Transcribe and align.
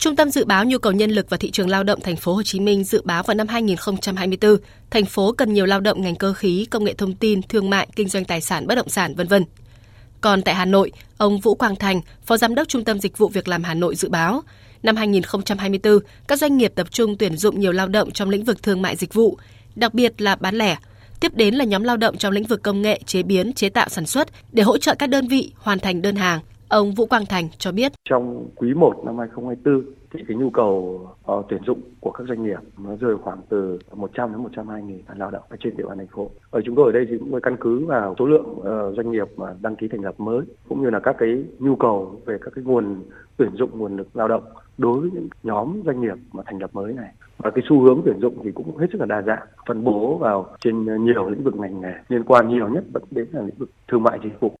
Trung 0.00 0.16
tâm 0.16 0.30
dự 0.30 0.44
báo 0.44 0.64
nhu 0.64 0.78
cầu 0.78 0.92
nhân 0.92 1.10
lực 1.10 1.30
và 1.30 1.36
thị 1.36 1.50
trường 1.50 1.68
lao 1.68 1.84
động 1.84 2.00
thành 2.00 2.16
phố 2.16 2.34
Hồ 2.34 2.42
Chí 2.42 2.60
Minh 2.60 2.84
dự 2.84 3.02
báo 3.04 3.22
vào 3.22 3.34
năm 3.34 3.48
2024, 3.48 4.56
thành 4.90 5.04
phố 5.04 5.32
cần 5.32 5.52
nhiều 5.52 5.66
lao 5.66 5.80
động 5.80 6.02
ngành 6.02 6.16
cơ 6.16 6.32
khí, 6.32 6.66
công 6.70 6.84
nghệ 6.84 6.94
thông 6.94 7.14
tin, 7.14 7.42
thương 7.42 7.70
mại, 7.70 7.88
kinh 7.96 8.08
doanh 8.08 8.24
tài 8.24 8.40
sản, 8.40 8.66
bất 8.66 8.74
động 8.74 8.88
sản, 8.88 9.14
vân 9.14 9.28
vân. 9.28 9.44
Còn 10.20 10.42
tại 10.42 10.54
Hà 10.54 10.64
Nội, 10.64 10.92
ông 11.16 11.40
Vũ 11.40 11.54
Quang 11.54 11.76
Thành, 11.76 12.00
Phó 12.26 12.36
Giám 12.36 12.54
đốc 12.54 12.68
Trung 12.68 12.84
tâm 12.84 13.00
Dịch 13.00 13.18
vụ 13.18 13.28
Việc 13.28 13.48
làm 13.48 13.64
Hà 13.64 13.74
Nội 13.74 13.94
dự 13.94 14.08
báo, 14.08 14.42
năm 14.82 14.96
2024, 14.96 15.98
các 16.28 16.38
doanh 16.38 16.56
nghiệp 16.56 16.72
tập 16.74 16.86
trung 16.90 17.16
tuyển 17.18 17.36
dụng 17.36 17.60
nhiều 17.60 17.72
lao 17.72 17.88
động 17.88 18.10
trong 18.10 18.30
lĩnh 18.30 18.44
vực 18.44 18.62
thương 18.62 18.82
mại 18.82 18.96
dịch 18.96 19.14
vụ, 19.14 19.38
đặc 19.76 19.94
biệt 19.94 20.20
là 20.20 20.36
bán 20.36 20.54
lẻ. 20.54 20.76
Tiếp 21.20 21.34
đến 21.34 21.54
là 21.54 21.64
nhóm 21.64 21.82
lao 21.82 21.96
động 21.96 22.18
trong 22.18 22.32
lĩnh 22.32 22.44
vực 22.44 22.62
công 22.62 22.82
nghệ, 22.82 23.00
chế 23.06 23.22
biến, 23.22 23.52
chế 23.52 23.68
tạo 23.68 23.88
sản 23.88 24.06
xuất 24.06 24.28
để 24.52 24.62
hỗ 24.62 24.78
trợ 24.78 24.94
các 24.94 25.06
đơn 25.06 25.28
vị 25.28 25.52
hoàn 25.56 25.78
thành 25.78 26.02
đơn 26.02 26.16
hàng. 26.16 26.40
Ông 26.70 26.92
Vũ 26.92 27.06
Quang 27.06 27.26
Thành 27.28 27.48
cho 27.58 27.72
biết. 27.72 27.92
Trong 28.08 28.48
quý 28.56 28.74
1 28.74 29.04
năm 29.04 29.18
2024 29.18 29.94
thì 30.12 30.24
cái 30.28 30.36
nhu 30.36 30.50
cầu 30.50 31.00
uh, 31.32 31.46
tuyển 31.48 31.60
dụng 31.66 31.80
của 32.00 32.10
các 32.10 32.24
doanh 32.28 32.42
nghiệp 32.42 32.58
nó 32.78 32.90
rơi 33.00 33.16
khoảng 33.16 33.38
từ 33.48 33.78
100 33.92 34.32
đến 34.32 34.42
120 34.42 34.82
nghìn 34.82 35.02
lao 35.16 35.30
động 35.30 35.42
ở 35.48 35.56
trên 35.60 35.76
địa 35.76 35.84
bàn 35.84 35.98
thành 35.98 36.06
phố. 36.06 36.30
Ở 36.50 36.60
chúng 36.64 36.74
tôi 36.74 36.84
ở 36.86 36.92
đây 36.92 37.06
thì 37.10 37.18
cũng 37.18 37.40
căn 37.40 37.56
cứ 37.60 37.86
vào 37.86 38.14
số 38.18 38.26
lượng 38.26 38.46
uh, 38.50 38.96
doanh 38.96 39.12
nghiệp 39.12 39.28
mà 39.36 39.46
đăng 39.62 39.76
ký 39.76 39.88
thành 39.88 40.04
lập 40.04 40.14
mới 40.20 40.40
cũng 40.68 40.82
như 40.82 40.90
là 40.90 41.00
các 41.00 41.16
cái 41.18 41.44
nhu 41.58 41.76
cầu 41.76 42.20
về 42.26 42.38
các 42.40 42.52
cái 42.54 42.64
nguồn 42.64 43.02
tuyển 43.36 43.50
dụng 43.54 43.78
nguồn 43.78 43.96
lực 43.96 44.08
lao 44.14 44.28
động 44.28 44.42
đối 44.78 45.00
với 45.00 45.10
những 45.14 45.28
nhóm 45.42 45.82
doanh 45.84 46.00
nghiệp 46.00 46.16
mà 46.32 46.42
thành 46.46 46.58
lập 46.58 46.70
mới 46.72 46.92
này 46.92 47.12
và 47.38 47.50
cái 47.50 47.64
xu 47.68 47.80
hướng 47.80 48.02
tuyển 48.04 48.20
dụng 48.20 48.34
thì 48.44 48.50
cũng 48.54 48.76
hết 48.76 48.86
sức 48.92 49.00
là 49.00 49.06
đa 49.06 49.22
dạng 49.22 49.46
phân 49.68 49.84
bố 49.84 50.18
vào 50.18 50.56
trên 50.60 51.04
nhiều 51.04 51.30
lĩnh 51.30 51.44
vực 51.44 51.56
ngành 51.56 51.80
nghề 51.80 51.94
liên 52.08 52.24
quan 52.24 52.48
nhiều 52.48 52.68
nhất 52.68 52.84
vẫn 52.92 53.02
đến 53.10 53.26
là 53.32 53.42
lĩnh 53.42 53.58
vực 53.58 53.70
thương 53.88 54.02
mại 54.02 54.18
dịch 54.24 54.40
vụ 54.40 54.52